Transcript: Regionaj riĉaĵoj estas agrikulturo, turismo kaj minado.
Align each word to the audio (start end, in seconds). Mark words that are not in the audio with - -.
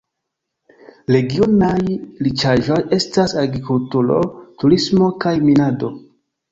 Regionaj 1.15 1.75
riĉaĵoj 2.29 2.81
estas 2.99 3.39
agrikulturo, 3.45 4.21
turismo 4.65 5.13
kaj 5.27 5.41
minado. 5.49 5.97